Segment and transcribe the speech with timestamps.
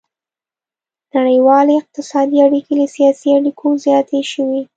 [1.15, 4.61] نړیوالې اقتصادي اړیکې له سیاسي اړیکو زیاتې شوې